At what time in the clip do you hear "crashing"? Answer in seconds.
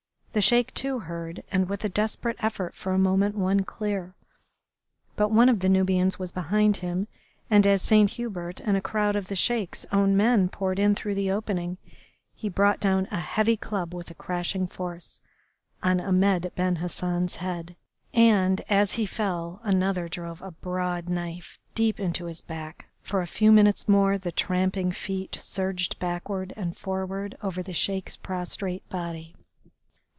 14.17-14.67